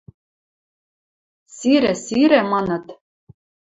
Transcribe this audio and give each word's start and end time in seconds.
Сирӹ, 1.55 1.93
сирӹ...– 2.05 2.41
маныт. 2.51 2.85